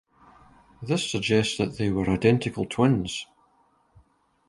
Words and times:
This 0.81 1.11
suggests 1.11 1.57
that 1.57 1.77
they 1.77 1.91
were 1.91 2.09
identical 2.09 2.65
twins. 2.65 3.27